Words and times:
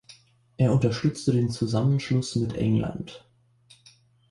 Er 0.57 0.73
unterstützte 0.73 1.31
den 1.31 1.51
Zusammenschluss 1.51 2.35
mit 2.35 2.53
England. 2.53 3.23